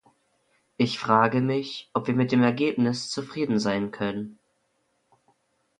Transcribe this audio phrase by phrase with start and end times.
[0.77, 4.39] Ich frage mich, ob wir mit dem Ergebnis zufrieden sein können.